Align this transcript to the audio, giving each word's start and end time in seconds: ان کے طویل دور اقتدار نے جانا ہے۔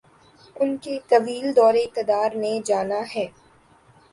ان 0.55 0.69
کے 0.77 0.97
طویل 1.09 1.45
دور 1.55 1.73
اقتدار 1.73 2.29
نے 2.35 2.59
جانا 2.65 3.01
ہے۔ 3.15 3.25